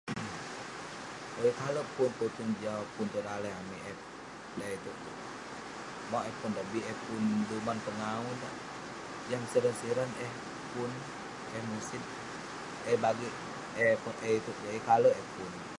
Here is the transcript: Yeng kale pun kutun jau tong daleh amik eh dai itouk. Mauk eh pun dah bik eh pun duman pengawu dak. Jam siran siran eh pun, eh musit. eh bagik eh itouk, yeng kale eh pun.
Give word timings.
Yeng 1.43 1.57
kale 1.61 1.81
pun 1.95 2.11
kutun 2.19 2.49
jau 2.63 2.81
tong 2.95 3.09
daleh 3.13 3.53
amik 3.61 3.83
eh 3.91 3.97
dai 4.57 4.73
itouk. 4.77 4.97
Mauk 6.09 6.25
eh 6.29 6.35
pun 6.39 6.51
dah 6.57 6.65
bik 6.71 6.85
eh 6.91 6.97
pun 7.05 7.23
duman 7.49 7.77
pengawu 7.85 8.31
dak. 8.41 8.55
Jam 9.29 9.41
siran 9.51 9.75
siran 9.81 10.09
eh 10.25 10.33
pun, 10.71 10.91
eh 11.57 11.63
musit. 11.71 12.03
eh 12.91 12.97
bagik 13.03 13.35
eh 13.83 14.35
itouk, 14.39 14.57
yeng 14.67 14.83
kale 14.89 15.09
eh 15.21 15.27
pun. 15.35 15.51